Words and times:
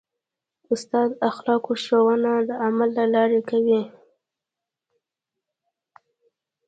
استاد 0.73 1.09
د 1.13 1.19
اخلاقو 1.29 1.73
ښوونه 1.83 2.31
د 2.49 2.51
عمل 2.65 2.89
له 2.99 3.05
لارې 3.13 3.41
کوي. 3.49 3.81